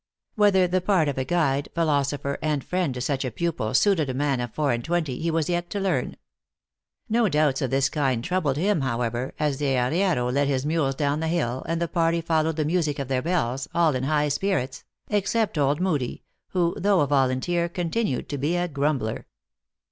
[0.33, 4.39] Whether the part of guide, philosopher, and friend to such a pupil suited a man
[4.39, 6.17] of four and twenty, he was yet to learn.
[7.07, 11.19] No doubts of this kind troubled him, however, as the arriero led his mules down
[11.19, 14.83] the hill, and the party followed the music of their bells, all in high spirits,
[15.07, 19.27] except old Moodie, who, though a volunteer, continued to be a grumbler.